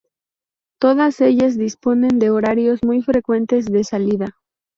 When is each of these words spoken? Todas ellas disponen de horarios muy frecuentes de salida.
Todas 0.79 1.21
ellas 1.21 1.59
disponen 1.59 2.17
de 2.17 2.31
horarios 2.31 2.79
muy 2.83 3.03
frecuentes 3.03 3.65
de 3.71 3.83
salida. 3.83 4.35